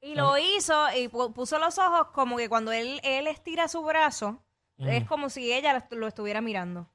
Y 0.00 0.14
lo 0.14 0.38
hizo 0.38 0.74
y 0.96 1.08
pu- 1.08 1.34
puso 1.34 1.58
los 1.58 1.78
ojos 1.78 2.06
como 2.14 2.38
que 2.38 2.48
cuando 2.48 2.72
él, 2.72 3.00
él 3.04 3.26
estira 3.26 3.68
su 3.68 3.82
brazo, 3.84 4.42
es 4.78 5.04
como 5.06 5.28
si 5.28 5.52
ella 5.52 5.74
lo 5.74 5.78
estu- 5.80 5.96
lo 5.96 6.06
estuviera 6.08 6.40
mirando. 6.40 6.88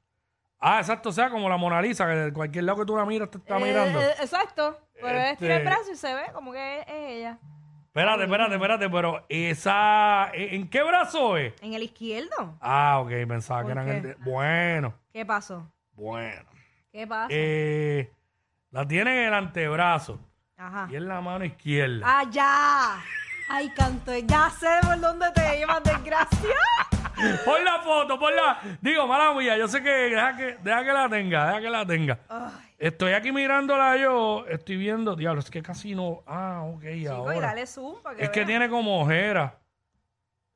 Ah, 0.60 0.80
exacto, 0.80 1.10
o 1.10 1.12
sea, 1.12 1.30
como 1.30 1.48
la 1.48 1.56
Mona 1.56 1.80
Lisa, 1.80 2.04
que 2.04 2.14
de 2.16 2.32
cualquier 2.32 2.64
lado 2.64 2.80
que 2.80 2.84
tú 2.84 2.96
la 2.96 3.06
miras 3.06 3.30
te 3.30 3.38
está 3.38 3.58
Eh, 3.58 3.62
mirando. 3.64 4.00
eh, 4.02 4.10
exacto. 4.20 4.76
Pero 4.94 5.08
él 5.20 5.24
estira 5.26 5.54
el 5.54 5.60
Este- 5.62 5.70
brazo 5.70 5.92
y 5.92 5.96
se 5.96 6.12
ve 6.14 6.22
como 6.34 6.50
que 6.52 6.80
es, 6.80 6.86
es 6.88 6.94
ella. 7.18 7.38
Espérate, 7.98 8.22
espérate, 8.24 8.54
espérate, 8.54 8.90
pero 8.90 9.26
esa. 9.28 10.30
¿En 10.32 10.68
qué 10.70 10.82
brazo 10.84 11.36
es? 11.36 11.52
En 11.62 11.74
el 11.74 11.82
izquierdo. 11.82 12.56
Ah, 12.60 13.00
ok, 13.00 13.10
pensaba 13.26 13.62
que 13.62 13.64
¿Por 13.64 13.72
eran. 13.72 13.86
qué? 13.86 13.96
el 13.96 14.02
de- 14.04 14.14
Bueno, 14.20 14.94
¿Qué 15.12 15.26
pasó? 15.26 15.68
bueno. 15.94 16.48
¿Qué 16.92 17.06
pasa? 17.08 17.26
Eh, 17.30 18.12
la 18.70 18.86
tiene 18.86 19.22
en 19.22 19.28
el 19.28 19.34
antebrazo 19.34 20.20
Ajá. 20.56 20.86
y 20.92 20.94
en 20.96 21.08
la 21.08 21.20
mano 21.20 21.44
izquierda. 21.44 22.04
¡Ah, 22.06 22.22
ya! 22.30 23.02
Ay, 23.50 23.68
canto, 23.70 24.16
ya 24.16 24.48
sé 24.50 24.68
por 24.82 25.00
dónde 25.00 25.26
te 25.34 25.58
llevas, 25.58 25.82
desgracia. 25.82 26.54
Pon 27.44 27.64
la 27.64 27.80
foto, 27.80 28.18
pon 28.18 28.34
la. 28.34 28.60
Digo, 28.80 29.06
mala 29.06 29.32
mía, 29.34 29.56
yo 29.56 29.66
sé 29.68 29.82
que 29.82 29.90
deja 29.90 30.36
que, 30.36 30.56
deja 30.62 30.84
que 30.84 30.92
la 30.92 31.08
tenga, 31.08 31.46
deja 31.48 31.60
que 31.60 31.70
la 31.70 31.86
tenga. 31.86 32.18
Estoy 32.78 33.12
aquí 33.12 33.32
mirándola 33.32 33.96
yo, 33.96 34.46
estoy 34.46 34.76
viendo, 34.76 35.16
diablo, 35.16 35.40
es 35.40 35.50
que 35.50 35.62
casi 35.62 35.94
no. 35.94 36.22
Ah, 36.26 36.62
ok, 36.64 36.80
Chico, 36.82 36.94
y 36.96 37.06
ahora. 37.06 37.40
dale 37.48 37.66
zoom 37.66 38.00
para 38.02 38.16
que 38.16 38.24
Es 38.24 38.30
que 38.30 38.44
tiene 38.44 38.68
como 38.68 39.00
ojera 39.02 39.58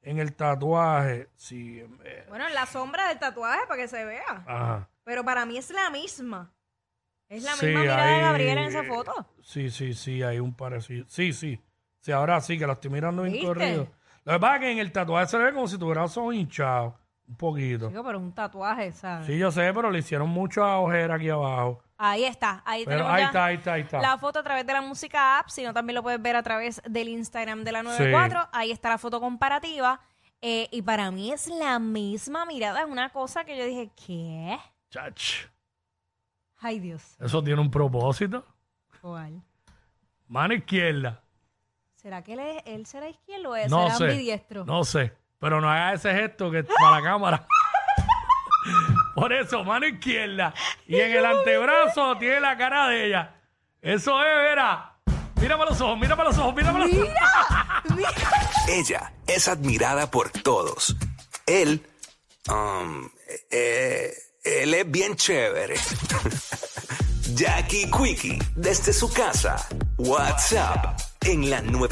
en 0.03 0.19
el 0.19 0.35
tatuaje. 0.35 1.29
Sí, 1.37 1.81
eh, 2.05 2.27
Bueno, 2.29 2.47
en 2.47 2.55
la 2.55 2.67
sombra 2.67 3.09
del 3.09 3.19
tatuaje 3.19 3.61
para 3.67 3.81
que 3.81 3.89
se 3.89 4.05
vea. 4.05 4.45
ajá. 4.47 4.89
Pero 5.05 5.25
para 5.25 5.45
mí 5.47 5.59
es 5.59 5.71
la 5.71 5.91
misma. 5.91 6.53
Es 7.29 7.43
la 7.43 7.53
Sí, 7.53 7.67
misma 7.67 7.81
mirada 7.81 8.07
de 8.07 8.21
Gabriela 8.21 8.61
en 8.63 8.67
esa 8.69 8.85
foto. 8.85 9.13
Sí, 9.43 9.71
sí, 9.71 9.95
sí, 9.95 10.23
hay 10.23 10.39
un 10.39 10.55
parecido. 10.55 11.07
Sí, 11.09 11.33
sí. 11.33 11.61
Sí, 12.01 12.13
ahora 12.13 12.41
sí, 12.41 12.57
que 12.59 12.67
lo 12.67 12.75
estoy 12.75 12.91
mirando 12.91 13.23
bien 13.23 13.45
corrido. 13.45 13.89
Lo 14.25 14.33
que 14.35 14.39
pasa 14.41 14.55
es 14.57 14.61
que 14.61 14.73
en 14.73 14.79
el 14.79 14.93
tatuaje 14.93 15.27
se 15.27 15.39
ve 15.39 15.53
como 15.53 15.67
si 15.69 15.79
tuviera 15.79 16.03
los 16.03 16.17
ojos 16.17 16.35
hinchados. 16.35 16.95
Un 17.29 17.37
poquito. 17.37 17.89
Chico, 17.89 18.05
pero 18.05 18.19
es 18.19 18.25
un 18.25 18.33
tatuaje, 18.33 18.93
¿sabes? 18.93 19.27
Sí, 19.27 19.39
yo 19.39 19.51
sé, 19.51 19.73
pero 19.73 19.91
le 19.91 20.01
hicieron 20.01 20.29
mucha 20.29 20.79
ojera 20.79 21.15
aquí 21.15 21.31
abajo. 21.31 21.83
Ahí 21.97 22.25
está, 22.25 22.63
ahí 22.67 22.85
Pero 22.85 22.99
tenemos 22.99 23.13
ahí 23.15 23.21
ya 23.23 23.27
está, 23.27 23.45
ahí 23.45 23.55
está, 23.57 23.73
ahí 23.75 23.83
está. 23.83 24.01
la 24.01 24.19
foto 24.19 24.41
a 24.41 24.43
través 24.43 24.67
de 24.67 24.73
la 24.73 24.83
música 24.83 25.39
app, 25.39 25.49
sino 25.49 25.73
también 25.73 25.95
lo 25.95 26.03
puedes 26.03 26.21
ver 26.21 26.35
a 26.37 26.43
través 26.43 26.83
del 26.85 27.09
Instagram 27.09 27.63
de 27.63 27.73
la 27.73 27.83
94. 27.85 28.49
Ahí 28.53 28.73
está 28.73 28.89
la 28.89 28.99
foto 28.99 29.21
comparativa. 29.21 30.01
Eh, 30.41 30.69
y 30.73 30.83
para 30.83 31.13
mí 31.13 31.33
es 31.33 31.47
la 31.47 31.79
misma 31.79 32.45
mirada, 32.45 32.81
es 32.81 32.87
una 32.87 33.11
cosa 33.11 33.45
que 33.45 33.57
yo 33.57 33.65
dije, 33.65 33.93
¿qué? 33.95 34.59
Chach. 34.91 35.47
Ay, 36.59 36.81
Dios. 36.81 37.17
Eso 37.21 37.43
tiene 37.43 37.61
un 37.61 37.71
propósito. 37.71 38.45
¿Cuál? 39.01 39.41
Mano 40.27 40.55
izquierda. 40.55 41.22
¿Será 42.03 42.23
que 42.23 42.33
él, 42.35 42.41
es- 42.41 42.63
él 42.67 42.87
será 42.87 43.09
izquierdo 43.09 43.51
o 43.51 43.57
él 43.57 43.71
No 43.71 43.85
será 43.87 43.97
sé. 43.99 44.05
ambidiestro? 44.11 44.65
No 44.65 44.85
sé. 44.85 45.13
Pero 45.39 45.61
no 45.61 45.71
haga 45.71 45.95
ese 45.95 46.13
gesto 46.13 46.51
que 46.51 46.61
es 46.61 46.67
para 46.67 47.01
la 47.01 47.03
cámara. 47.03 47.47
Por 49.15 49.33
eso, 49.33 49.63
mano 49.65 49.87
izquierda. 49.87 50.55
Y 50.87 50.99
en 50.99 51.13
el 51.13 51.25
antebrazo 51.25 52.17
tiene 52.19 52.41
la 52.41 52.57
cara 52.57 52.89
de 52.89 53.07
ella. 53.07 53.35
Eso 53.81 54.21
es, 54.23 54.37
verá. 54.37 54.95
Mira 55.41 55.59
para 55.59 55.71
los 55.71 55.81
ojos, 55.81 55.99
mira 55.99 56.15
para 56.17 56.29
los 56.31 56.39
ojos, 56.39 56.55
mira 56.55 56.73
para 56.73 56.87
los 56.87 56.97
ojos. 56.97 57.09
Ella 58.69 59.13
es 59.27 59.49
admirada 59.49 60.09
por 60.11 60.31
todos. 60.31 60.95
Él, 61.47 61.85
um, 62.49 63.09
eh, 63.51 64.13
él 64.45 64.75
es 64.75 64.91
bien 64.91 65.17
chévere. 65.17 65.75
Jackie 67.35 67.91
Quickie, 67.91 68.39
desde 68.55 68.93
su 68.93 69.13
casa. 69.13 69.57
WhatsApp 69.99 71.01
en 71.25 71.51
la 71.51 71.61
9. 71.63 71.89